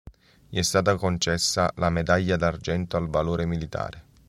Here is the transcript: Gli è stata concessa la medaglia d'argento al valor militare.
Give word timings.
Gli 0.49 0.57
è 0.57 0.63
stata 0.63 0.95
concessa 0.95 1.71
la 1.75 1.91
medaglia 1.91 2.35
d'argento 2.35 2.97
al 2.97 3.07
valor 3.07 3.45
militare. 3.45 4.05